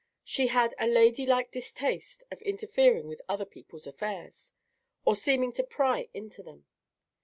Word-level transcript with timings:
She 0.23 0.47
had 0.47 0.73
a 0.79 0.87
lady 0.87 1.27
like 1.27 1.51
distaste 1.51 2.23
of 2.31 2.41
interfering 2.41 3.07
with 3.07 3.21
other 3.29 3.45
people's 3.45 3.85
affairs 3.85 4.51
or 5.05 5.15
seeming 5.15 5.51
to 5.51 5.63
pry 5.63 6.09
into 6.11 6.41
them. 6.41 6.65